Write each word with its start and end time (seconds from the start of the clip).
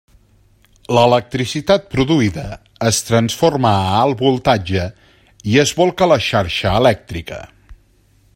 L'electricitat 0.97 1.85
produïda 1.91 2.45
es 2.91 3.01
transforma 3.09 3.75
a 3.83 3.93
alt 3.99 4.25
voltatge 4.29 4.89
i 5.53 5.63
es 5.67 5.77
bolca 5.83 6.07
a 6.09 6.13
la 6.15 6.21
xarxa 6.31 6.77
elèctrica. 6.83 7.41